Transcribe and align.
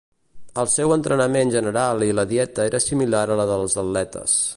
El 0.61 0.69
seu 0.75 0.93
entrenament 0.95 1.51
general 1.55 2.05
i 2.05 2.09
la 2.21 2.25
dieta 2.31 2.65
era 2.71 2.81
similar 2.87 3.25
a 3.29 3.37
la 3.43 3.47
dels 3.55 3.77
atletes. 3.83 4.35